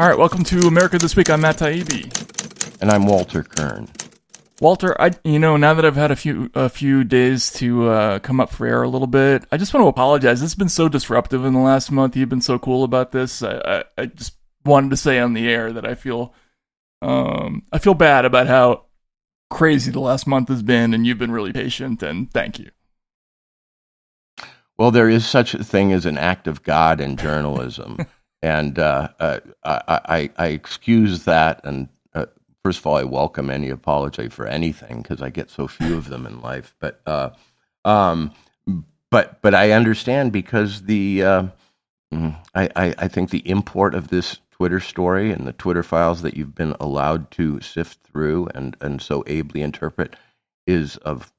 [0.00, 1.28] All right, welcome to America This Week.
[1.28, 2.80] I'm Matt Taibbi.
[2.80, 3.86] And I'm Walter Kirn.
[4.58, 8.18] Walter, I you know now that I've had a few a few days to uh,
[8.20, 10.40] come up for air a little bit, I just want to apologize.
[10.40, 12.16] It's been so disruptive in the last month.
[12.16, 13.42] You've been so cool about this.
[13.42, 16.32] I, I, I just wanted to say on the air that I feel
[17.02, 18.86] um, I feel bad about how
[19.50, 22.02] crazy the last month has been, and you've been really patient.
[22.02, 22.70] And thank you.
[24.78, 27.98] Well, there is such a thing as an act of God in journalism,
[28.42, 31.88] and uh, uh, I, I, I excuse that and
[32.62, 36.08] first of all, I welcome any apology for anything because I get so few of
[36.08, 36.74] them in life.
[36.78, 37.30] But uh,
[37.84, 38.32] um,
[39.10, 41.42] but but I understand because the uh,
[42.12, 46.22] mm, I, I, I think the import of this Twitter story and the Twitter files
[46.22, 50.16] that you've been allowed to sift through and and so ably interpret
[50.66, 51.32] is of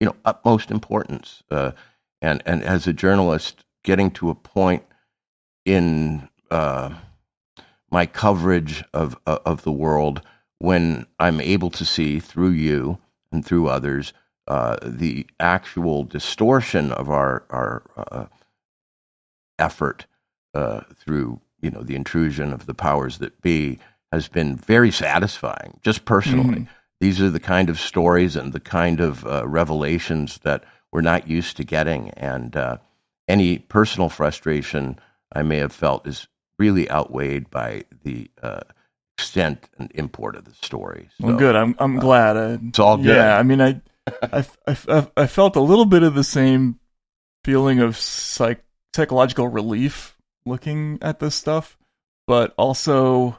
[0.00, 1.42] you know utmost importance.
[1.50, 1.72] Uh,
[2.22, 4.84] and and as a journalist, getting to a point
[5.64, 6.94] in uh,
[7.90, 10.22] my coverage of of the world
[10.58, 12.98] when I'm able to see through you
[13.32, 14.12] and through others
[14.48, 18.26] uh, the actual distortion of our our uh,
[19.58, 20.06] effort
[20.54, 23.78] uh, through you know the intrusion of the powers that be
[24.12, 25.78] has been very satisfying.
[25.82, 26.68] Just personally, mm.
[27.00, 31.28] these are the kind of stories and the kind of uh, revelations that we're not
[31.28, 32.78] used to getting, and uh,
[33.28, 34.98] any personal frustration
[35.32, 38.60] I may have felt is really outweighed by the uh,
[39.16, 41.08] extent and import of the story.
[41.20, 41.56] So, well, good.
[41.56, 42.36] I'm I'm uh, glad.
[42.36, 43.16] I, it's all good.
[43.16, 43.80] Yeah, I mean, I,
[44.22, 46.78] I, I, I felt a little bit of the same
[47.44, 48.62] feeling of psych
[48.94, 51.76] psychological relief looking at this stuff,
[52.26, 53.38] but also,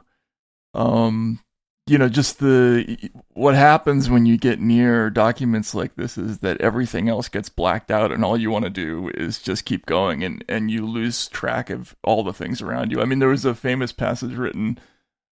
[0.74, 1.40] um,
[1.88, 6.60] you know, just the what happens when you get near documents like this is that
[6.60, 10.22] everything else gets blacked out, and all you want to do is just keep going,
[10.22, 13.00] and and you lose track of all the things around you.
[13.00, 14.78] I mean, there was a famous passage written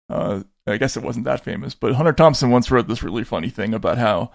[0.10, 3.50] uh, I guess it wasn't that famous, but Hunter Thompson once wrote this really funny
[3.50, 4.32] thing about how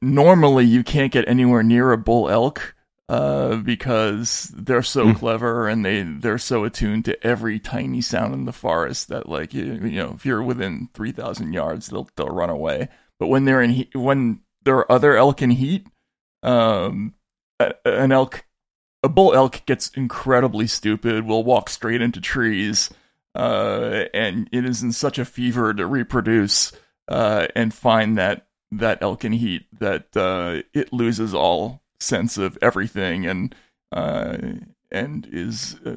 [0.00, 2.74] normally you can't get anywhere near a bull elk
[3.08, 5.16] uh, because they're so mm.
[5.16, 9.54] clever and they they're so attuned to every tiny sound in the forest that like
[9.54, 12.88] you, you know if you're within three thousand yards they'll they'll run away.
[13.18, 15.86] But when they're in heat, when there are other elk in heat,
[16.42, 17.14] um,
[17.84, 18.44] an elk,
[19.02, 21.26] a bull elk gets incredibly stupid.
[21.26, 22.90] Will walk straight into trees
[23.34, 26.72] uh, and it is in such a fever to reproduce
[27.08, 32.58] uh, and find that that elk in heat that uh, it loses all sense of
[32.62, 33.54] everything and
[33.92, 34.36] uh,
[34.90, 35.96] and is uh,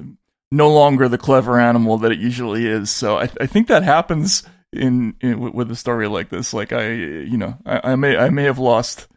[0.52, 2.90] no longer the clever animal that it usually is.
[2.90, 6.54] So I, I think that happens in, in, with a story like this.
[6.54, 9.08] Like I, you know, I, I may I may have lost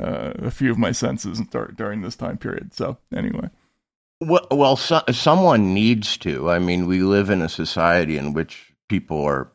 [0.00, 1.40] uh, a few of my senses
[1.76, 2.74] during this time period.
[2.74, 3.50] So anyway.
[4.20, 6.50] Well, well so, someone needs to.
[6.50, 9.50] I mean, we live in a society in which people are,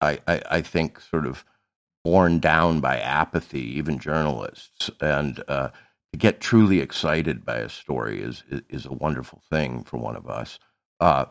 [0.00, 1.44] I, I, I think, sort of
[2.02, 4.90] borne down by apathy, even journalists.
[5.00, 5.68] And uh,
[6.12, 10.16] to get truly excited by a story is, is, is a wonderful thing for one
[10.16, 10.58] of us.
[11.00, 11.24] Uh,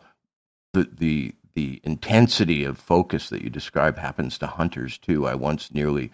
[0.72, 5.26] the, the, the intensity of focus that you describe happens to hunters too.
[5.26, 6.10] I once nearly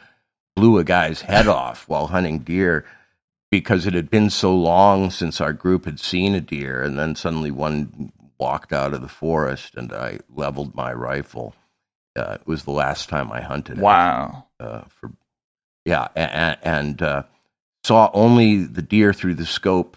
[0.55, 2.85] blew a guy's head off while hunting deer
[3.51, 7.15] because it had been so long since our group had seen a deer, and then
[7.15, 11.55] suddenly one walked out of the forest, and I leveled my rifle.
[12.15, 13.81] Uh, it was the last time I hunted.
[13.81, 14.47] Wow.
[14.61, 15.13] Uh, for
[15.85, 17.23] yeah, and, and uh,
[17.85, 19.97] saw only the deer through the scope,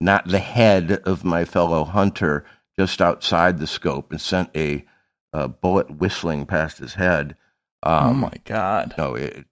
[0.00, 2.44] not the head of my fellow hunter
[2.78, 4.84] just outside the scope, and sent a,
[5.32, 7.36] a bullet whistling past his head.
[7.82, 8.94] Um, oh my god!
[8.96, 9.44] No, it,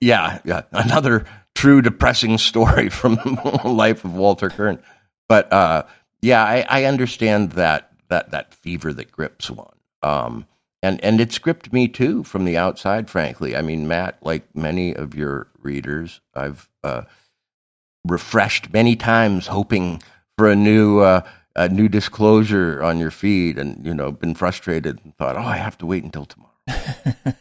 [0.00, 4.82] yeah, yeah, another true depressing story from the life of Walter Kirn.
[5.28, 5.84] But uh,
[6.22, 9.76] yeah, I, I, understand that that that fever that grips one.
[10.02, 10.46] Um,
[10.82, 13.10] and and it's gripped me too from the outside.
[13.10, 17.02] Frankly, I mean, Matt, like many of your readers, I've uh,
[18.06, 20.02] refreshed many times, hoping
[20.38, 21.22] for a new uh,
[21.56, 25.56] a new disclosure on your feed, and you know, been frustrated and thought, oh, I
[25.56, 26.50] have to wait until tomorrow.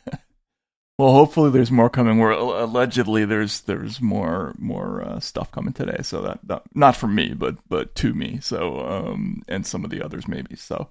[0.99, 2.17] Well, hopefully there's more coming.
[2.17, 5.99] Where allegedly there's there's more more uh, stuff coming today.
[6.01, 8.39] So that, that, not for me, but but to me.
[8.41, 10.57] So um, and some of the others maybe.
[10.57, 10.89] So,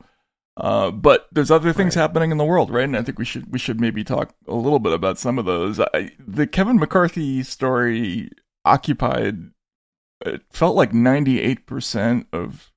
[0.59, 2.03] uh, but there's other things right.
[2.03, 2.85] happening in the world, right?
[2.85, 5.45] And I think we should we should maybe talk a little bit about some of
[5.45, 5.79] those.
[5.79, 8.31] I, the Kevin McCarthy story
[8.65, 9.51] occupied.
[10.27, 12.73] It felt like 98 percent of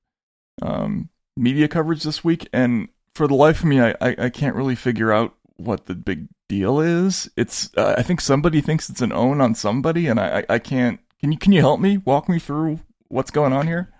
[0.62, 4.54] um, media coverage this week, and for the life of me, I, I, I can't
[4.54, 7.28] really figure out what the big deal is.
[7.36, 10.58] It's uh, I think somebody thinks it's an own on somebody, and I, I, I
[10.60, 11.00] can't.
[11.18, 13.92] Can you can you help me walk me through what's going on here?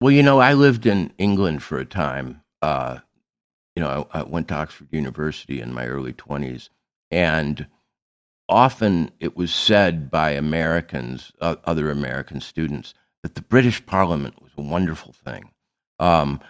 [0.00, 3.00] Well, you know, I lived in England for a time, uh,
[3.76, 6.70] you know, I, I went to Oxford University in my early 20s,
[7.10, 7.66] and
[8.48, 14.52] often it was said by Americans, uh, other American students, that the British Parliament was
[14.56, 15.50] a wonderful thing.
[15.98, 16.40] Um,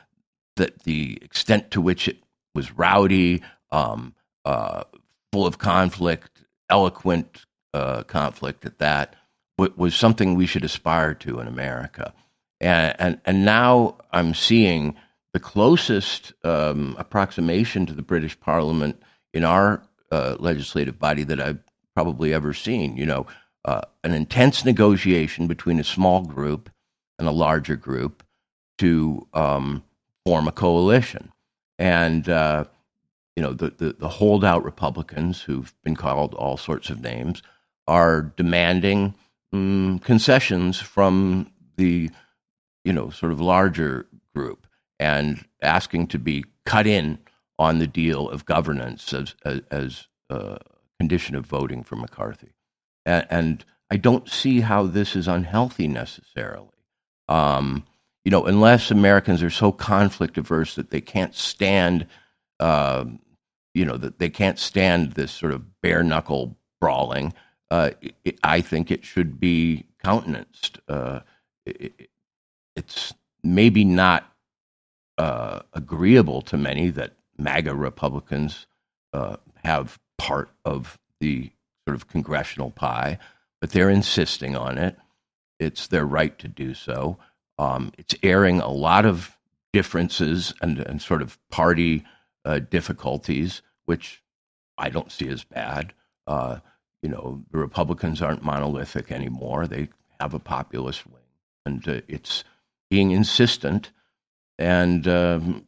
[0.54, 2.18] that the extent to which it
[2.54, 3.42] was rowdy,
[3.72, 4.14] um,
[4.44, 4.84] uh,
[5.32, 9.16] full of conflict, eloquent uh, conflict at that,
[9.58, 12.14] was something we should aspire to in America.
[12.60, 14.96] And, and, and now I'm seeing
[15.32, 19.00] the closest um, approximation to the British Parliament
[19.32, 21.60] in our uh, legislative body that I've
[21.94, 22.96] probably ever seen.
[22.96, 23.26] You know,
[23.64, 26.70] uh, an intense negotiation between a small group
[27.18, 28.22] and a larger group
[28.78, 29.84] to um,
[30.24, 31.30] form a coalition.
[31.78, 32.64] And, uh,
[33.36, 37.42] you know, the, the, the, holdout Republicans, who've been called all sorts of names,
[37.86, 39.14] are demanding
[39.52, 42.10] um, concessions from the,
[42.84, 44.66] you know, sort of larger group
[44.98, 47.18] and asking to be cut in
[47.58, 49.34] on the deal of governance as,
[49.70, 50.58] as, a
[51.00, 52.52] condition of voting for McCarthy.
[53.04, 56.68] And, and, I don't see how this is unhealthy necessarily.
[57.28, 57.84] Um,
[58.24, 62.06] you know, unless Americans are so conflict averse that they can't stand,
[62.60, 63.04] uh,
[63.74, 67.32] you know, that they can't stand this sort of bare knuckle brawling,
[67.70, 67.90] uh,
[68.24, 70.78] it, I think it should be countenanced.
[70.88, 71.20] Uh,
[71.66, 72.10] it,
[72.80, 73.12] it's
[73.44, 74.24] maybe not
[75.18, 78.66] uh, agreeable to many that MAGA Republicans
[79.12, 81.50] uh, have part of the
[81.86, 83.18] sort of congressional pie,
[83.60, 84.96] but they're insisting on it.
[85.58, 87.18] It's their right to do so.
[87.58, 89.36] Um, it's airing a lot of
[89.74, 92.02] differences and, and sort of party
[92.46, 94.22] uh, difficulties, which
[94.78, 95.92] I don't see as bad.
[96.26, 96.60] Uh,
[97.02, 99.66] you know, the Republicans aren't monolithic anymore.
[99.66, 101.20] They have a populist wing,
[101.66, 102.42] and uh, it's
[102.90, 103.90] being insistent.
[104.58, 105.66] And um,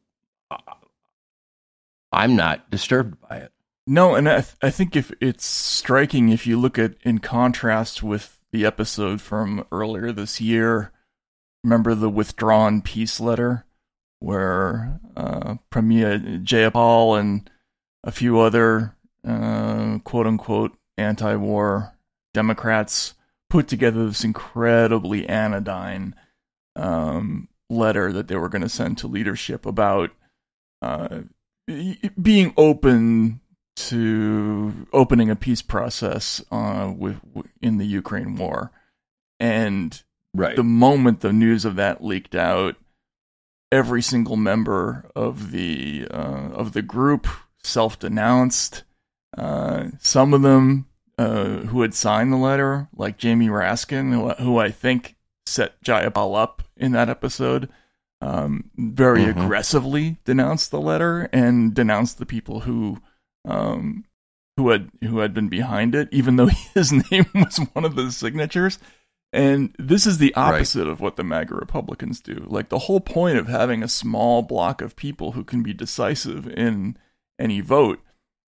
[2.13, 3.53] I'm not disturbed by it.
[3.87, 8.03] No, and I, th- I think if it's striking if you look at in contrast
[8.03, 10.93] with the episode from earlier this year
[11.65, 13.65] remember the withdrawn peace letter
[14.21, 17.51] where uh, Pramila Jayapal and
[18.05, 18.97] a few other
[19.27, 21.97] uh, quote unquote anti war
[22.35, 23.15] Democrats
[23.51, 26.15] put together this incredibly anodyne
[26.77, 30.11] um, letter that they were going to send to leadership about
[30.81, 31.21] uh,
[32.21, 33.41] being open
[33.75, 37.21] to opening a peace process uh, with,
[37.61, 38.71] in the Ukraine war.
[39.41, 40.03] And
[40.35, 40.57] Right.
[40.57, 42.77] The moment the news of that leaked out,
[43.71, 47.27] every single member of the uh, of the group
[47.63, 48.85] self denounced.
[49.37, 50.87] Uh, some of them
[51.19, 55.17] uh, who had signed the letter, like Jamie Raskin, who, who I think
[55.47, 57.69] set Jayapal up in that episode,
[58.21, 59.41] um, very mm-hmm.
[59.41, 63.01] aggressively denounced the letter and denounced the people who
[63.45, 64.05] um,
[64.57, 68.11] who had who had been behind it, even though his name was one of the
[68.13, 68.79] signatures.
[69.35, 70.91] And this is the opposite right.
[70.91, 72.45] of what the MAGA Republicans do.
[72.47, 76.47] Like the whole point of having a small block of people who can be decisive
[76.47, 76.99] in
[77.39, 78.01] any vote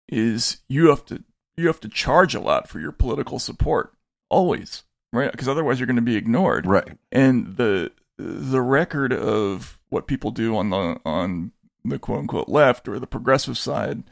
[0.08, 1.22] is you have to
[1.56, 3.92] you have to charge a lot for your political support
[4.30, 5.30] always, right?
[5.30, 6.66] Because otherwise you're going to be ignored.
[6.66, 6.96] Right.
[7.12, 11.52] And the the record of what people do on the on
[11.84, 14.04] the quote unquote left or the progressive side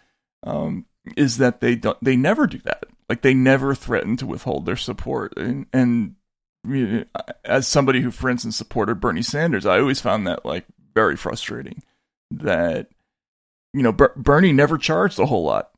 [0.43, 0.87] um,
[1.17, 2.85] is that they don't they never do that.
[3.09, 6.17] Like they never threaten to withhold their support, and, and
[7.45, 11.83] as somebody who, for instance, supported Bernie Sanders, I always found that like very frustrating.
[12.31, 12.88] That
[13.73, 15.71] you know, Ber- Bernie never charged a whole lot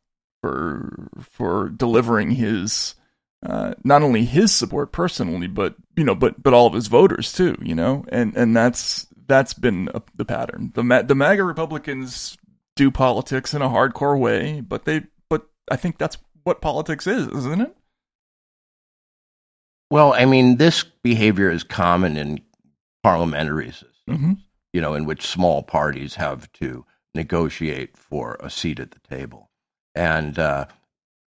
[0.43, 2.95] for for delivering his
[3.45, 7.33] uh, not only his support personally, but you know, but but all of his voters
[7.33, 7.57] too.
[7.61, 10.73] You know, and and that's that's been a, the pattern.
[10.75, 12.37] The Ma- the MAGA Republicans
[12.77, 17.29] do politics in a hardcore way, but they but I think that's what politics is,
[17.29, 17.77] isn't it?
[19.91, 22.41] Well, I mean, this behavior is common in
[23.03, 24.33] parliamentary systems, mm-hmm.
[24.73, 29.51] you know, in which small parties have to negotiate for a seat at the table.
[29.95, 30.67] And uh,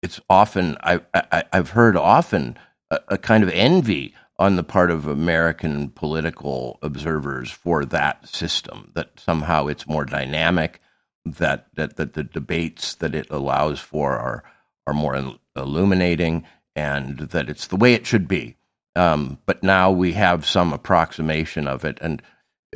[0.07, 2.57] it's often, I, I, have heard often
[2.89, 8.89] a, a, kind of envy on the part of American political observers for that system,
[8.95, 10.79] that somehow it's more dynamic,
[11.25, 14.45] that, that, that the debates that it allows for are,
[14.85, 18.55] are more illuminating and that it's the way it should be.
[18.95, 22.21] Um, but now we have some approximation of it, and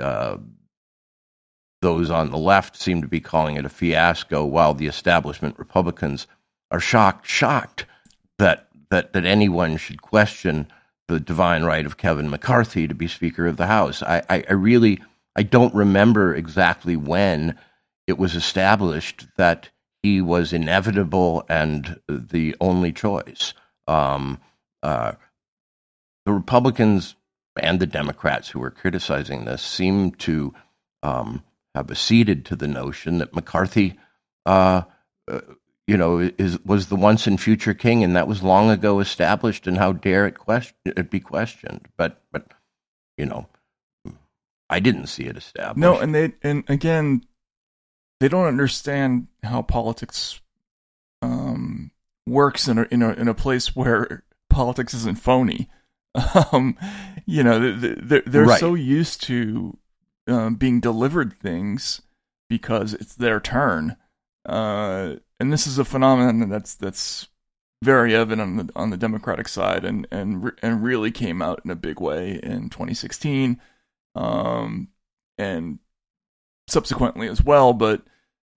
[0.02, 0.36] uh,
[1.82, 6.28] those on the left seem to be calling it a fiasco, while the establishment Republicans
[6.72, 7.86] are shocked, shocked
[8.40, 10.68] that that that anyone should question
[11.08, 14.02] the divine right of Kevin McCarthy to be Speaker of the House.
[14.02, 15.00] I, I, I really
[15.36, 17.58] I don't remember exactly when
[18.08, 19.70] it was established that
[20.04, 23.54] he was inevitable and the only choice.
[23.88, 24.40] Um,
[24.84, 25.14] uh,
[26.26, 27.16] the Republicans
[27.60, 30.54] and the Democrats who were criticizing this seem to
[31.04, 31.44] um,
[31.76, 33.98] have acceded to the notion that McCarthy,
[34.46, 34.84] uh,
[35.30, 35.42] uh,
[35.88, 39.68] you know, is was the once and future king, and that was long ago established.
[39.68, 41.88] And how dare it question it be questioned?
[41.98, 42.54] But but
[43.18, 43.48] you know,
[44.70, 45.78] I didn't see it established.
[45.78, 47.24] No, and they and again,
[48.20, 50.40] they don't understand how politics
[51.22, 51.92] um,
[52.28, 55.70] works in a, in a in a place where politics isn't phony.
[56.52, 56.78] Um,
[57.26, 58.60] you know, they're they're right.
[58.60, 59.78] so used to
[60.28, 62.02] um, being delivered things
[62.50, 63.96] because it's their turn,
[64.46, 67.28] uh, and this is a phenomenon that's that's
[67.82, 71.72] very evident on the on the Democratic side, and and and really came out in
[71.72, 73.60] a big way in 2016,
[74.14, 74.90] um,
[75.40, 75.80] and
[76.68, 77.74] subsequently as well.
[77.74, 78.04] But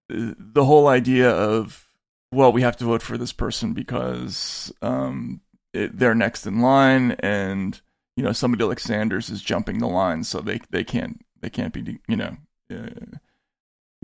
[0.09, 1.87] the whole idea of
[2.33, 5.39] well, we have to vote for this person because um,
[5.73, 7.79] it, they're next in line, and
[8.17, 11.73] you know somebody like Sanders is jumping the line, so they they can't they can't
[11.73, 12.35] be you know
[12.69, 13.17] uh,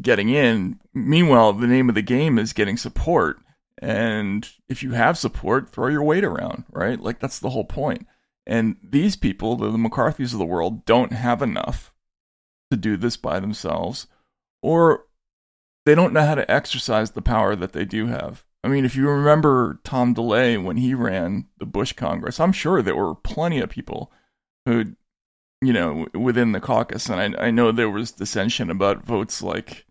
[0.01, 0.79] getting in.
[0.93, 3.39] Meanwhile, the name of the game is getting support,
[3.81, 6.99] and if you have support, throw your weight around, right?
[6.99, 8.07] Like that's the whole point.
[8.45, 11.93] And these people, the, the McCarthy's of the world, don't have enough
[12.71, 14.07] to do this by themselves,
[14.61, 15.05] or
[15.85, 18.43] they don't know how to exercise the power that they do have.
[18.63, 22.81] I mean, if you remember Tom DeLay when he ran the Bush Congress, I'm sure
[22.81, 24.11] there were plenty of people
[24.65, 24.95] who,
[25.61, 29.85] you know, within the caucus, and I, I know there was dissension about votes like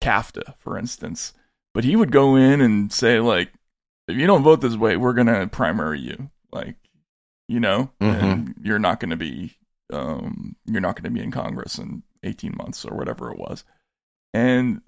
[0.00, 1.32] CAFTA, for instance,
[1.74, 3.52] but he would go in and say like,
[4.08, 6.76] if you don't vote this way, we're gonna primary you, like,
[7.48, 8.24] you know, mm-hmm.
[8.24, 9.56] and you're not gonna be,
[9.92, 13.64] um, you're not gonna be in Congress in 18 months or whatever it was,
[14.34, 14.82] and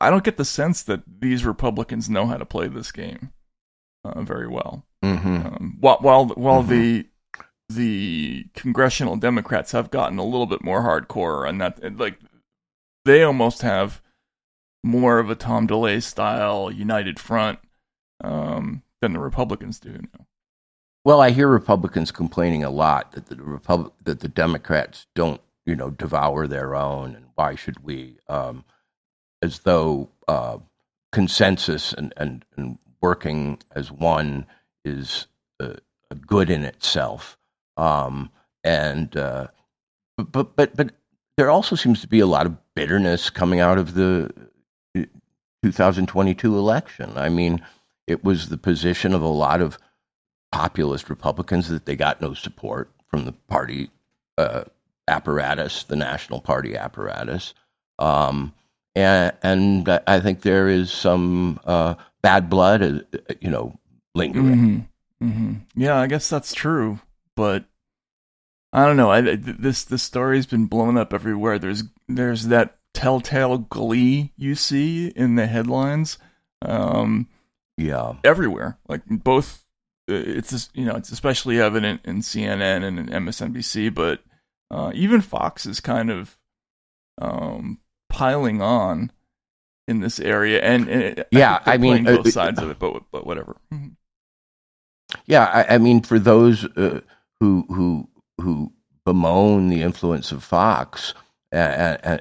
[0.00, 3.32] I don't get the sense that these Republicans know how to play this game
[4.04, 4.84] uh, very well.
[5.04, 5.36] Mm-hmm.
[5.46, 6.70] Um, while while, while mm-hmm.
[6.70, 7.06] the
[7.68, 12.18] the congressional Democrats have gotten a little bit more hardcore and that, like
[13.04, 14.02] they almost have
[14.82, 17.58] more of a Tom DeLay style united front
[18.22, 20.26] um, than the Republicans do now.
[21.04, 25.74] Well, I hear Republicans complaining a lot that the Repub- that the Democrats don't, you
[25.74, 28.18] know, devour their own, and why should we?
[28.28, 28.64] Um,
[29.42, 30.58] as though uh,
[31.12, 34.44] consensus and, and, and, working as one
[34.84, 35.26] is
[35.58, 35.72] uh,
[36.10, 37.38] a good in itself.
[37.78, 38.30] Um,
[38.62, 39.46] and uh,
[40.18, 40.92] but but but
[41.38, 44.30] there also seems to be a lot of bitterness coming out of the
[45.62, 47.12] 2022 election.
[47.16, 47.62] I mean,
[48.06, 49.78] it was the position of a lot of
[50.52, 53.90] populist Republicans that they got no support from the party
[54.38, 54.64] uh,
[55.06, 57.54] apparatus, the National Party apparatus.
[57.98, 58.54] Um,
[58.94, 63.78] and, and I think there is some uh, bad blood, uh, you know,
[64.14, 64.46] lingering.
[64.46, 65.28] Mm-hmm.
[65.28, 65.52] Mm-hmm.
[65.80, 67.00] Yeah, I guess that's true,
[67.36, 67.64] but
[68.72, 69.10] I don't know.
[69.10, 71.58] I, this this story's been blown up everywhere.
[71.58, 76.18] There's there's that telltale glee you see in the headlines.
[76.62, 77.28] Um,
[77.78, 78.78] yeah, everywhere.
[78.88, 79.64] Like both,
[80.10, 84.22] uh, it's you know it's especially evident in CNN and in MSNBC, but
[84.70, 86.36] uh, even Fox is kind of
[87.18, 87.78] um,
[88.10, 89.12] piling on
[89.88, 93.04] in this area, and, and yeah, I, I mean both uh, sides of it, but
[93.10, 93.56] but whatever.
[93.72, 93.94] Mm-hmm.
[95.26, 97.00] Yeah, I, I, mean, for those uh,
[97.40, 98.08] who who
[98.40, 98.72] who
[99.06, 101.14] bemoan the influence of Fox,
[101.52, 102.18] uh, uh,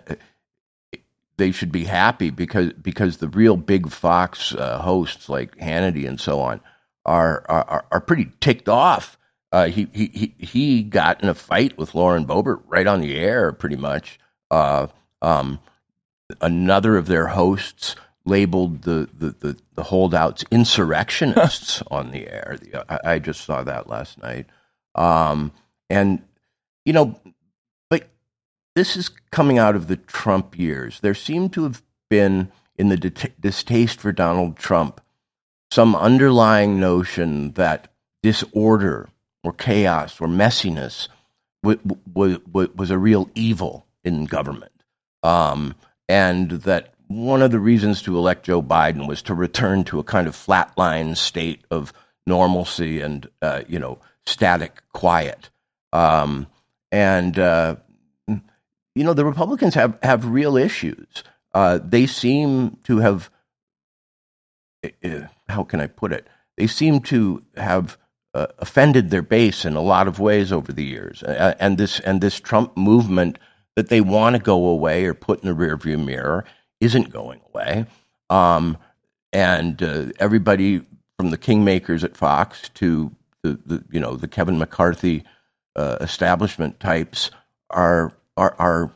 [1.39, 6.19] they should be happy because because the real big Fox uh, hosts like Hannity and
[6.19, 6.61] so on
[7.05, 9.17] are are, are pretty ticked off.
[9.51, 13.51] Uh, he he he got in a fight with Lauren Boebert right on the air,
[13.51, 14.19] pretty much.
[14.51, 14.87] Uh,
[15.21, 15.59] um,
[16.41, 22.57] another of their hosts labeled the, the, the, the holdouts insurrectionists on the air.
[22.87, 24.45] I, I, just saw that last night.
[24.95, 25.51] Um,
[25.89, 26.21] and,
[26.85, 27.19] you know,
[28.79, 31.01] this is coming out of the Trump years.
[31.01, 35.01] There seemed to have been, in the distaste for Donald Trump,
[35.69, 37.91] some underlying notion that
[38.23, 39.09] disorder
[39.43, 41.09] or chaos or messiness
[41.61, 44.71] w- w- w- was a real evil in government.
[45.23, 45.75] Um,
[46.07, 50.05] and that one of the reasons to elect Joe Biden was to return to a
[50.05, 51.91] kind of flatline state of
[52.25, 55.49] normalcy and uh, you know static quiet.
[55.91, 56.47] Um,
[56.93, 57.75] and uh,
[58.95, 61.23] you know the Republicans have have real issues.
[61.53, 63.29] Uh, they seem to have
[64.83, 66.27] uh, uh, how can I put it?
[66.57, 67.97] They seem to have
[68.33, 72.21] uh, offended their base in a lot of ways over the years, and this and
[72.21, 73.39] this Trump movement
[73.75, 76.45] that they want to go away or put in the rearview mirror
[76.81, 77.85] isn't going away.
[78.29, 78.77] Um,
[79.31, 80.81] and uh, everybody
[81.17, 83.11] from the kingmakers at Fox to
[83.43, 85.23] the, the you know the Kevin McCarthy
[85.75, 87.31] uh, establishment types
[87.69, 88.91] are are, are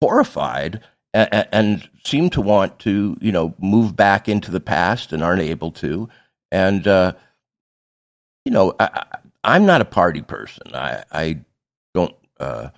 [0.00, 0.80] horrified
[1.12, 5.42] and, and, seem to want to you know move back into the past and aren't
[5.42, 6.08] able to.
[6.52, 7.14] And uh,
[8.44, 9.04] you know I,
[9.42, 10.74] am not a party person.
[10.74, 11.40] I, I
[11.94, 12.14] don't.
[12.38, 12.68] Uh,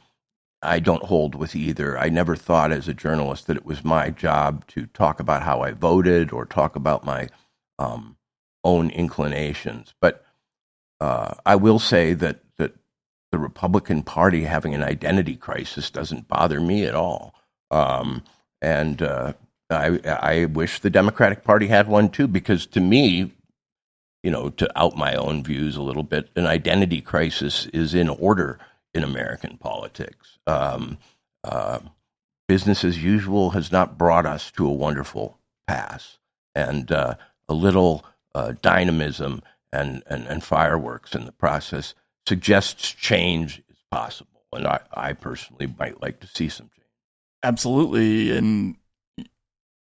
[0.61, 1.97] I don't hold with either.
[1.97, 5.61] I never thought as a journalist that it was my job to talk about how
[5.61, 7.29] I voted or talk about my
[7.79, 8.17] um,
[8.65, 9.95] own inclinations.
[10.01, 10.25] But
[11.01, 12.41] uh, I will say that that
[13.31, 17.35] the Republican Party having an identity crisis doesn't bother me at all.
[17.71, 18.23] Um,
[18.63, 19.35] and uh,
[19.71, 23.33] I, I wish the Democratic Party had one too, because to me,
[24.23, 28.09] you know, to out my own views a little bit, an identity crisis is in
[28.09, 28.59] order
[28.95, 30.39] in American politics.
[30.47, 30.99] Um,
[31.45, 31.81] uh,
[32.49, 36.19] business as usual has not brought us to a wonderful pass,
[36.55, 37.15] and uh,
[37.49, 38.05] a little
[38.35, 39.43] uh, dynamism
[39.73, 41.95] and, and, and fireworks in the process
[42.29, 44.43] suggests change is possible.
[44.53, 46.87] And I, I personally might like to see some change.
[47.43, 48.77] Absolutely, and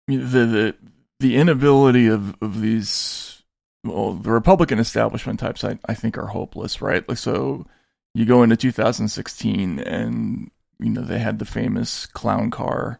[0.08, 0.76] the the
[1.20, 3.44] the inability of of these
[3.84, 7.08] well, the Republican establishment types, I, I think, are hopeless, right?
[7.08, 7.66] Like, so
[8.14, 13.00] you go into 2016 and you know they had the famous clown car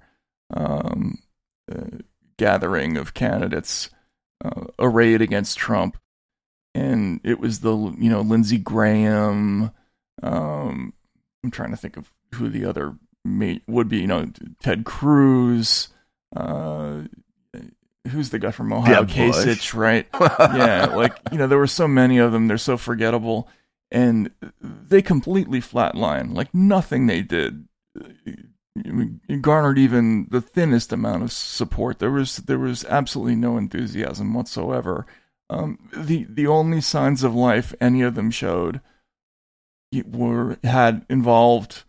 [0.54, 1.20] um,
[1.72, 2.00] uh,
[2.38, 3.90] gathering of candidates
[4.44, 5.98] uh, arrayed against Trump,
[6.74, 9.72] and it was the you know Lindsey Graham.
[10.22, 10.94] Um,
[11.44, 14.00] I'm trying to think of who the other mate would be.
[14.00, 15.90] You know, Ted Cruz.
[16.36, 17.04] Uh,
[18.10, 19.04] who's the guy from Ohio?
[19.06, 20.08] Kasich, right?
[20.40, 22.48] yeah, like you know, there were so many of them.
[22.48, 23.48] They're so forgettable
[23.94, 26.36] and they completely flatline.
[26.36, 27.68] Like nothing they did
[29.42, 32.00] garnered even the thinnest amount of support.
[32.00, 35.06] There was there was absolutely no enthusiasm whatsoever.
[35.50, 38.82] Um, the the only signs of life any of them showed
[40.06, 41.84] were had involved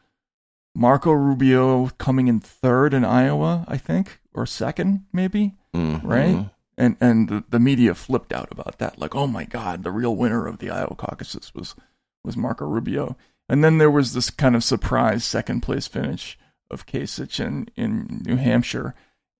[0.74, 6.06] Marco Rubio coming in third in Iowa, I think, or second maybe, mm-hmm.
[6.06, 6.50] right?
[6.76, 10.16] And and the, the media flipped out about that, like, oh my God, the real
[10.16, 11.74] winner of the Iowa caucuses was
[12.24, 13.16] was Marco Rubio.
[13.48, 16.38] And then there was this kind of surprise second place finish
[16.70, 18.94] of Kasich in, in New Hampshire.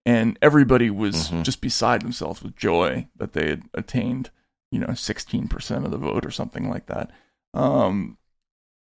[0.07, 1.43] And everybody was mm-hmm.
[1.43, 4.31] just beside themselves with joy that they had attained,
[4.71, 7.11] you know, 16% of the vote or something like that.
[7.55, 8.19] Um,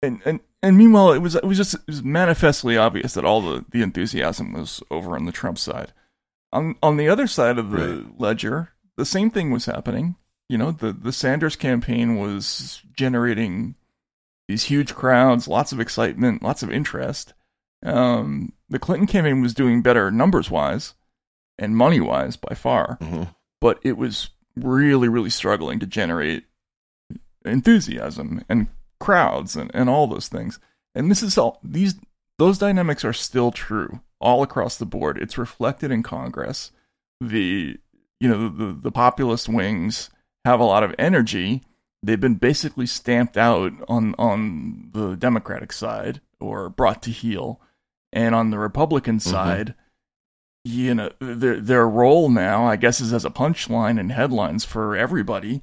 [0.02, 3.42] and, and, and meanwhile, it was, it was just it was manifestly obvious that all
[3.42, 5.92] the, the enthusiasm was over on the Trump side.
[6.52, 8.20] On, on the other side of the right.
[8.20, 10.16] ledger, the same thing was happening.
[10.48, 13.76] You know, the, the Sanders campaign was generating
[14.48, 17.34] these huge crowds, lots of excitement, lots of interest.
[17.84, 20.94] Um, the Clinton campaign was doing better numbers wise
[21.60, 23.24] and money wise by far, mm-hmm.
[23.60, 26.44] but it was really, really struggling to generate
[27.44, 28.66] enthusiasm and
[28.98, 30.58] crowds and, and all those things.
[30.94, 31.94] And this is all these
[32.38, 35.18] those dynamics are still true all across the board.
[35.18, 36.72] It's reflected in Congress.
[37.20, 37.78] The
[38.18, 40.10] you know the the populist wings
[40.44, 41.62] have a lot of energy
[42.02, 47.60] they've been basically stamped out on on the Democratic side or brought to heel,
[48.12, 49.28] and on the Republican mm-hmm.
[50.64, 54.96] You know their their role now, I guess, is as a punchline and headlines for
[54.96, 55.62] everybody.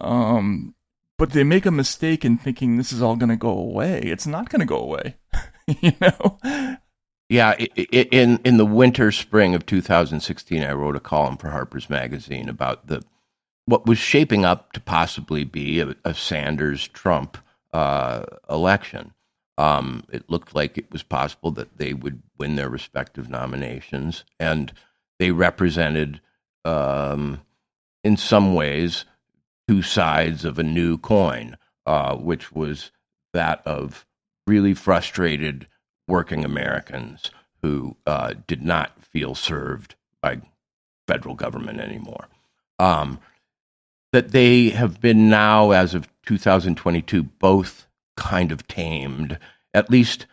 [0.00, 0.74] Um,
[1.18, 4.00] but they make a mistake in thinking this is all going to go away.
[4.00, 5.16] It's not going to go away,
[5.66, 6.38] you know.
[7.28, 12.48] Yeah, in in the winter spring of 2016, I wrote a column for Harper's Magazine
[12.48, 13.02] about the
[13.66, 17.36] what was shaping up to possibly be a, a Sanders Trump
[17.74, 19.12] uh, election.
[19.58, 24.72] Um, it looked like it was possible that they would win their respective nominations, and
[25.18, 26.20] they represented,
[26.64, 27.42] um,
[28.04, 29.04] in some ways,
[29.66, 32.92] two sides of a new coin, uh, which was
[33.32, 34.06] that of
[34.46, 35.66] really frustrated
[36.06, 40.40] working Americans who uh, did not feel served by
[41.08, 42.28] federal government anymore.
[42.78, 43.18] Um,
[44.12, 47.87] that they have been now, as of 2022, both
[48.18, 49.38] kind of tamed,
[49.72, 50.26] at least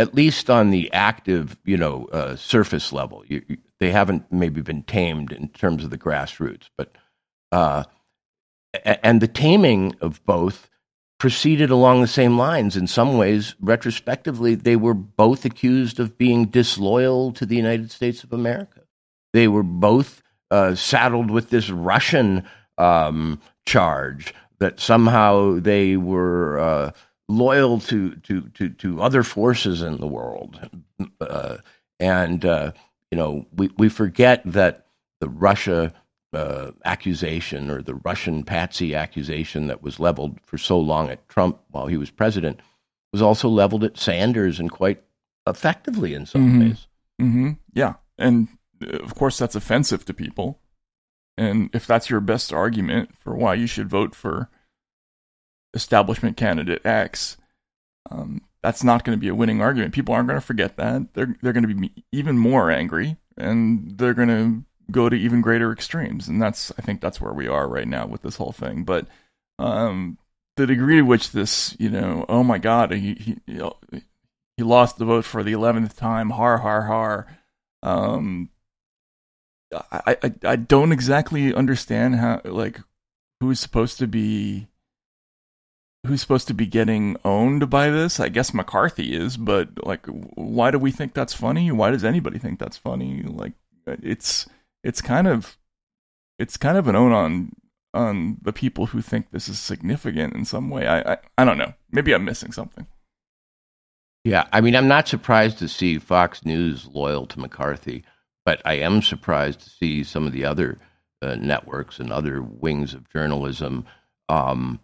[0.00, 3.24] at least on the active, you know, uh, surface level.
[3.26, 6.92] You, you, they haven't maybe been tamed in terms of the grassroots, but
[7.52, 7.84] uh,
[8.84, 10.68] and the taming of both
[11.18, 12.76] proceeded along the same lines.
[12.76, 18.22] In some ways, retrospectively, they were both accused of being disloyal to the United States
[18.22, 18.82] of America.
[19.32, 22.44] They were both uh, saddled with this Russian
[22.78, 26.90] um, charge that somehow they were uh,
[27.28, 30.58] loyal to, to, to, to other forces in the world.
[31.20, 31.58] Uh,
[32.00, 32.72] and uh,
[33.10, 34.86] you know, we, we forget that
[35.20, 35.92] the Russia
[36.32, 41.58] uh, accusation or the Russian patsy accusation that was leveled for so long at Trump
[41.70, 42.60] while he was president
[43.12, 45.02] was also leveled at Sanders and quite
[45.46, 46.60] effectively in some Mhm.
[46.60, 46.86] ways.
[47.18, 48.48] hmm Yeah, and
[48.82, 50.60] uh, of course that's offensive to people.
[51.38, 54.50] And if that's your best argument for why you should vote for
[55.74, 57.36] establishment candidate X,
[58.10, 59.94] um, that's not going to be a winning argument.
[59.94, 61.14] People aren't going to forget that.
[61.14, 65.40] They're they're going to be even more angry, and they're going to go to even
[65.40, 66.28] greater extremes.
[66.28, 68.84] And that's I think that's where we are right now with this whole thing.
[68.84, 69.06] But
[69.58, 70.18] um,
[70.56, 73.14] the degree to which this, you know, oh my God, he
[73.46, 73.62] he,
[74.56, 76.30] he lost the vote for the eleventh time.
[76.30, 77.26] Har har har.
[77.82, 78.50] Um,
[79.72, 82.80] I, I I don't exactly understand how like
[83.40, 84.67] who's supposed to be
[86.06, 88.20] who's supposed to be getting owned by this.
[88.20, 91.70] I guess McCarthy is, but like, why do we think that's funny?
[91.72, 93.22] Why does anybody think that's funny?
[93.22, 93.52] Like,
[93.86, 94.46] it's
[94.84, 95.56] it's kind of
[96.38, 97.52] it's kind of an own on
[97.94, 100.86] on the people who think this is significant in some way.
[100.86, 101.74] I I, I don't know.
[101.90, 102.86] Maybe I'm missing something.
[104.24, 108.04] Yeah, I mean, I'm not surprised to see Fox News loyal to McCarthy,
[108.44, 110.78] but I am surprised to see some of the other
[111.22, 113.86] uh, networks and other wings of journalism
[114.28, 114.80] um,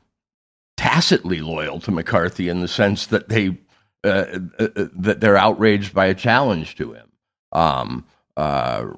[0.85, 3.57] tacitly loyal to McCarthy in the sense that they
[4.05, 7.11] uh, uh, uh, that they're outraged by a challenge to him.
[7.53, 8.05] Um,
[8.37, 8.89] uh,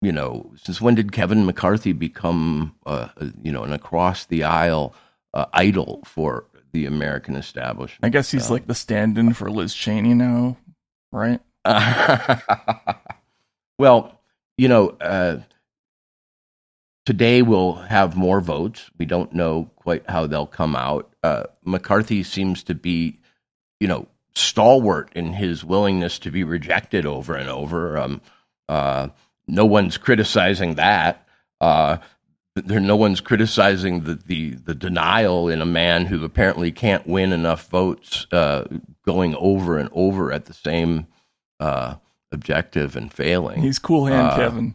[0.00, 4.44] you know, since when did Kevin McCarthy become, uh, uh, you know, an across the
[4.44, 4.94] aisle
[5.34, 8.00] uh, idol for the American establishment?
[8.02, 10.56] I guess he's like the stand-in for Liz Cheney now,
[11.12, 11.40] right?
[13.78, 14.18] well,
[14.56, 15.40] you know, uh,
[17.08, 18.90] today we'll have more votes.
[18.98, 21.10] We don't know quite how they'll come out.
[21.22, 23.18] Uh, McCarthy seems to be,
[23.80, 27.96] you know, stalwart in his willingness to be rejected over and over.
[27.96, 28.20] Um,
[28.68, 29.08] uh,
[29.46, 31.26] no one's criticizing that.
[31.62, 31.96] Uh,
[32.54, 37.32] there, no one's criticizing the, the, the denial in a man who apparently can't win
[37.32, 38.64] enough votes uh,
[39.06, 41.06] going over and over at the same
[41.58, 41.94] uh,
[42.32, 43.62] objective and failing.
[43.62, 44.74] He's cool hand Uh, Kevin.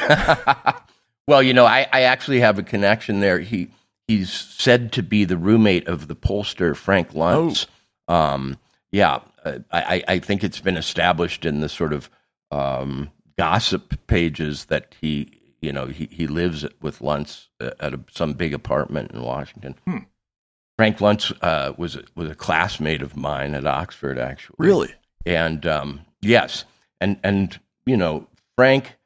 [1.28, 3.38] well, you know, I, I actually have a connection there.
[3.40, 3.70] He
[4.06, 7.66] he's said to be the roommate of the pollster Frank Luntz.
[8.08, 8.58] Um,
[8.92, 12.10] yeah, uh, I, I think it's been established in the sort of
[12.50, 18.34] um, gossip pages that he, you know, he, he lives with Luntz at a, some
[18.34, 19.74] big apartment in Washington.
[19.86, 19.98] Hmm.
[20.76, 24.56] Frank Luntz uh, was a, was a classmate of mine at Oxford, actually.
[24.58, 24.94] Really?
[25.24, 26.64] And um, yes,
[27.00, 28.26] and and you know,
[28.56, 28.96] Frank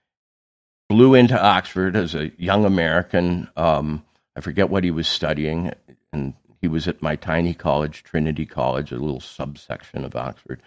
[0.89, 3.49] flew into Oxford as a young American.
[3.57, 4.05] Um,
[4.37, 5.73] I forget what he was studying,
[6.13, 10.63] and he was at my tiny college, Trinity College, a little subsection of Oxford.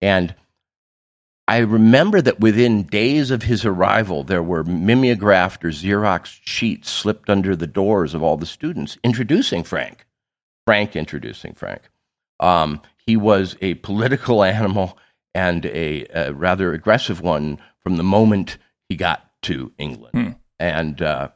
[0.00, 0.34] And
[1.46, 7.28] I remember that within days of his arrival, there were mimeographed or Xerox sheets slipped
[7.28, 10.06] under the doors of all the students introducing Frank.
[10.64, 11.82] Frank introducing Frank.
[12.38, 14.96] Um, he was a political animal
[15.34, 20.12] and a, a rather aggressive one from the moment he got to England.
[20.14, 20.30] Hmm.
[20.58, 21.28] And uh,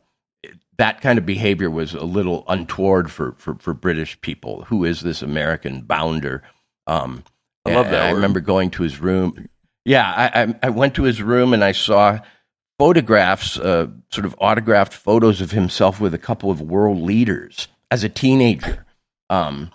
[0.77, 4.65] that kind of behavior was a little untoward for, for, for British people.
[4.65, 6.43] Who is this American bounder?
[6.87, 7.25] Um,
[7.65, 8.17] I love that I word.
[8.17, 9.49] remember going to his room.
[9.85, 12.19] Yeah, I, I, I went to his room and I saw
[12.79, 18.05] photographs, uh, sort of autographed photos of himself with a couple of world leaders as
[18.05, 18.85] a teenager.
[19.31, 19.71] Um,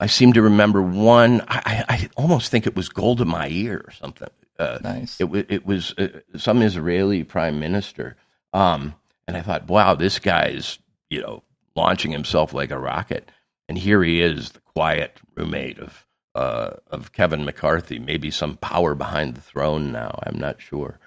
[0.00, 1.42] I seem to remember one.
[1.48, 4.28] I, I almost think it was Golda Meir or something.
[4.58, 5.20] Uh, Nice.
[5.20, 8.16] it, wa it was uh, some Israeli prime minister.
[8.52, 8.94] Um,
[9.26, 10.78] and I thought, wow, this guy's,
[11.10, 11.42] you know,
[11.74, 13.30] launching himself like a rocket.
[13.68, 18.94] And here he is, the quiet roommate of, uh, of Kevin McCarthy, maybe some power
[18.94, 20.18] behind the throne now.
[20.24, 20.98] I'm not sure.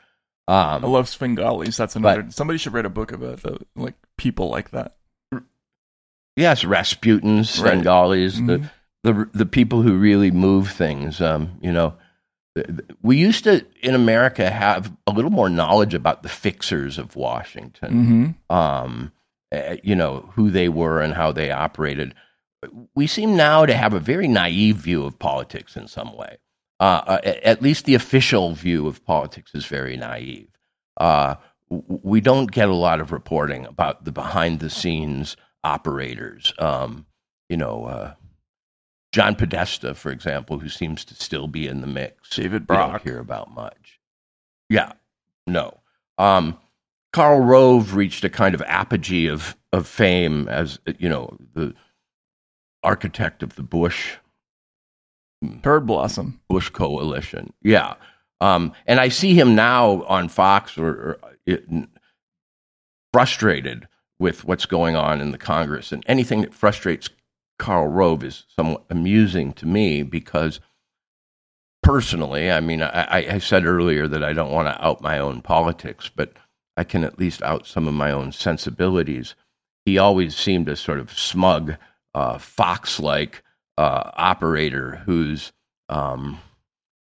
[0.49, 1.77] Um, I love Svengalis.
[1.77, 2.25] That's another.
[2.31, 4.95] somebody should write a book about the, like people like that.
[6.35, 7.77] yes, Rasputins, Right.
[7.77, 8.69] Svengalis, Mhm.
[9.03, 11.93] the, the, the people who really move things, um, you know.
[13.01, 18.35] We used to, in America, have a little more knowledge about the fixers of Washington.
[18.49, 19.11] hmm um,
[19.51, 22.13] uh, you know, who they were and how they operated.
[22.95, 26.37] We seem now to have a very naive view of politics in some way.
[26.79, 30.49] Uh, at least the official view of politics is very naive.
[30.97, 31.35] Uh,
[31.69, 36.53] we don't get a lot of reporting about the behind the scenes operators.
[36.59, 37.05] Um,
[37.49, 38.13] you know, uh,
[39.17, 42.29] John Podesta, for example, who seems to still be in the mix.
[42.29, 42.85] David Brock.
[42.85, 43.99] We don't hear about much.
[44.69, 44.91] Yeah,
[45.47, 45.79] no.
[46.19, 46.55] Um,
[47.13, 51.73] Karl Rove reached a kind of apogee of of fame as you know the
[52.83, 54.17] architect of the Bush
[55.63, 56.39] Turd Blossom.
[56.47, 57.51] Bush coalition.
[57.63, 57.95] Yeah.
[58.39, 61.65] Um, and I see him now on Fox or, or it,
[63.11, 63.87] frustrated
[64.19, 65.91] with what's going on in the Congress.
[65.91, 67.09] And anything that frustrates
[67.59, 70.59] Karl Rove is somewhat amusing to me because
[71.83, 75.41] personally, I mean, I, I said earlier that I don't want to out my own
[75.41, 76.33] politics, but
[76.75, 79.35] I can at least out some of my own sensibilities.
[79.85, 81.75] He always seemed a sort of smug,
[82.13, 83.43] uh, fox like
[83.77, 85.51] uh, operator whose,
[85.89, 86.39] um,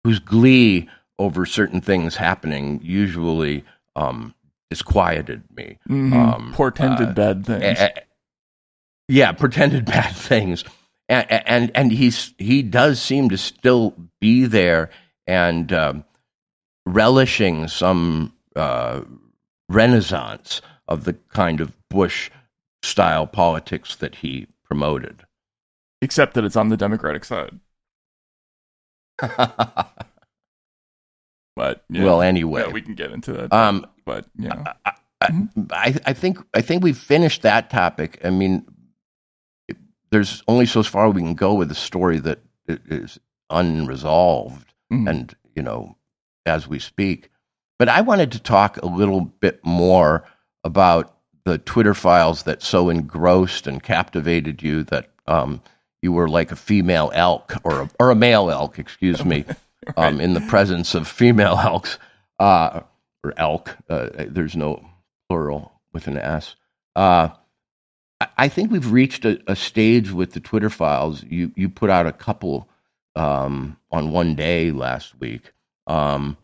[0.04, 3.66] whose glee over certain things happening usually
[3.96, 4.36] um,
[4.70, 5.80] disquieted me.
[5.90, 6.14] Mm-hmm.
[6.14, 7.80] Um, Portended uh, bad things.
[9.08, 10.64] Yeah, pretended bad things.
[11.08, 14.90] And, and and he's he does seem to still be there
[15.28, 16.04] and um,
[16.88, 19.02] relishing some uh,
[19.70, 22.32] renaissance of the kind of Bush
[22.82, 25.26] style politics that he promoted.
[26.02, 27.60] Except that it's on the Democratic side.
[31.56, 33.54] But yeah, well, anyway, yeah, we can get into that.
[33.54, 34.92] Um, but yeah, I,
[35.22, 35.62] I, mm-hmm.
[35.72, 38.20] I, I, think I think we've finished that topic.
[38.26, 38.66] I mean,
[40.16, 45.10] there's only so far we can go with a story that is unresolved, mm-hmm.
[45.10, 45.98] and you know,
[46.46, 47.30] as we speak.
[47.78, 50.24] But I wanted to talk a little bit more
[50.64, 55.62] about the Twitter files that so engrossed and captivated you that um,
[56.02, 59.44] you were like a female elk or a, or a male elk, excuse me,
[59.98, 62.00] um, in the presence of female elks
[62.40, 62.80] uh,
[63.22, 63.76] or elk.
[63.90, 64.82] Uh, there's no
[65.28, 66.56] plural with an S.
[66.96, 67.28] Uh,
[68.38, 71.24] I think we've reached a, a, stage with the Twitter files.
[71.24, 72.70] You you put out a couple
[73.16, 75.52] um, on one day last week
[75.88, 76.38] um,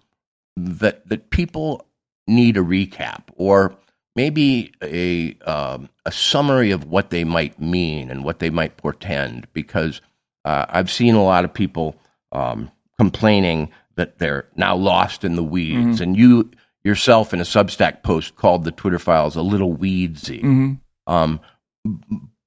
[0.58, 1.86] that that people
[2.28, 3.76] need a recap or
[4.16, 9.48] maybe a um, a summary of what they might mean and what they might portend
[9.54, 10.02] because
[10.44, 11.96] uh, I've seen a lot of people
[12.32, 15.96] um, complaining that they're now lost in the weeds.
[15.96, 16.04] Mm-hmm.
[16.04, 16.52] And you
[16.84, 20.42] yourself in a Substack post called the Twitter files a little weedsy.
[20.42, 20.74] Mm-hmm.
[21.08, 21.40] Um,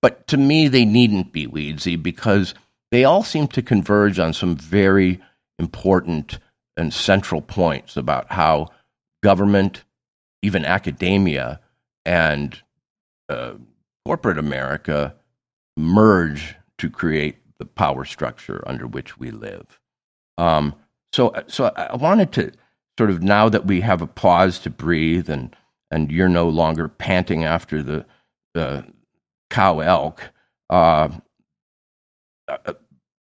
[0.02, 2.54] but to me, they needn't be weedsy because
[2.90, 5.20] they all seem to converge on some very
[5.58, 6.38] important
[6.76, 8.68] and central points about how
[9.22, 9.84] government,
[10.42, 11.60] even academia,
[12.04, 12.60] and
[13.28, 13.54] uh,
[14.04, 15.14] corporate America
[15.76, 19.80] merge to create the power structure under which we live.
[20.36, 20.74] Um,
[21.12, 22.52] so, so I wanted to
[22.98, 25.54] sort of now that we have a pause to breathe and
[25.90, 28.04] and you're no longer panting after the
[28.54, 28.84] the
[29.54, 30.32] cow elk,
[30.68, 31.08] uh,
[32.48, 32.72] uh,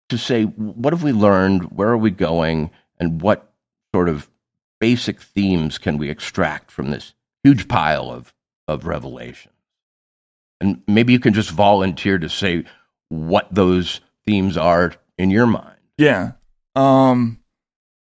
[0.08, 3.52] to say what have we learned, where are we going, and what
[3.94, 4.28] sort of
[4.80, 8.34] basic themes can we extract from this huge pile of
[8.66, 9.52] of revelation?
[10.60, 12.64] And maybe you can just volunteer to say
[13.08, 15.78] what those themes are in your mind.
[15.96, 16.32] Yeah.
[16.74, 17.38] Um,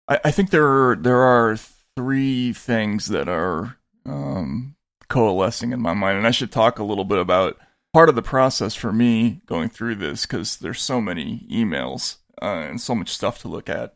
[0.07, 1.57] I, I think there are, there are
[1.95, 4.75] three things that are um,
[5.09, 7.57] coalescing in my mind, and I should talk a little bit about
[7.93, 12.65] part of the process for me going through this because there's so many emails uh,
[12.69, 13.95] and so much stuff to look at.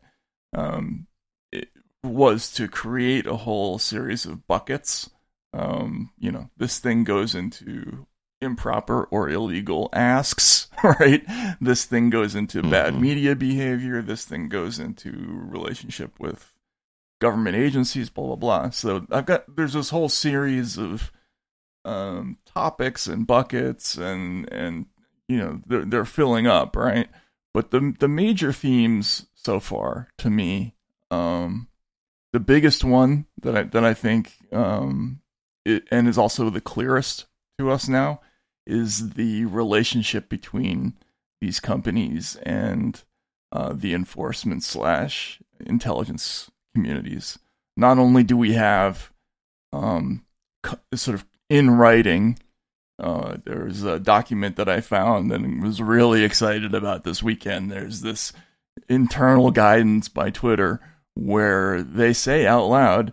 [0.54, 1.06] Um,
[1.52, 1.68] it
[2.02, 5.10] was to create a whole series of buckets.
[5.52, 8.06] Um, you know, this thing goes into
[8.40, 11.24] improper or illegal asks, right?
[11.60, 12.70] This thing goes into mm-hmm.
[12.70, 14.02] bad media behavior.
[14.02, 15.12] This thing goes into
[15.48, 16.52] relationship with
[17.20, 18.70] government agencies, blah, blah, blah.
[18.70, 21.12] So I've got, there's this whole series of
[21.84, 24.86] um, topics and buckets and, and,
[25.28, 27.08] you know, they're, they're filling up, right?
[27.52, 30.74] But the, the major themes so far to me,
[31.10, 31.68] um,
[32.32, 35.20] the biggest one that I, that I think, um,
[35.64, 37.26] it, and is also the clearest
[37.58, 38.20] to us now
[38.66, 40.94] is the relationship between
[41.40, 43.02] these companies and
[43.52, 47.38] uh, the enforcement slash intelligence communities.
[47.76, 49.12] Not only do we have
[49.72, 50.24] um,
[50.94, 52.38] sort of in writing,
[52.98, 57.70] uh, there's a document that I found and was really excited about this weekend.
[57.70, 58.32] There's this
[58.88, 60.80] internal guidance by Twitter
[61.14, 63.12] where they say out loud,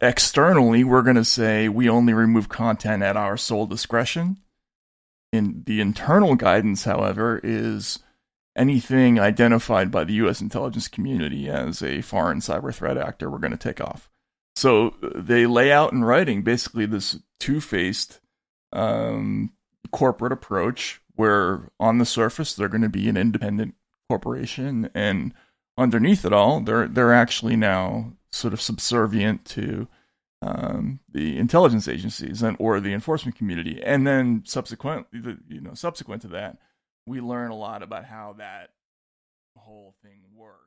[0.00, 4.38] externally, we're going to say we only remove content at our sole discretion
[5.34, 7.98] in the internal guidance, however, is
[8.56, 10.40] anything identified by the U.S.
[10.40, 14.08] intelligence community as a foreign cyber threat actor, we're going to take off.
[14.56, 18.20] So they lay out in writing basically this two faced
[18.72, 19.52] um,
[19.92, 23.74] corporate approach where on the surface they're going to be an independent
[24.08, 25.32] corporation and
[25.78, 29.88] underneath it all they're they're actually now sort of subservient to
[30.44, 36.20] um, the intelligence agencies and or the enforcement community, and then subsequently, you know, subsequent
[36.22, 36.58] to that,
[37.06, 38.70] we learn a lot about how that
[39.56, 40.63] whole thing worked.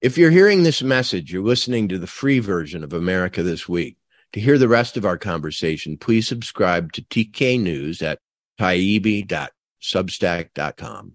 [0.00, 3.98] If you're hearing this message, you're listening to the free version of America This Week.
[4.32, 8.18] To hear the rest of our conversation, please subscribe to TK News at
[8.58, 11.12] taibbi.substack.com.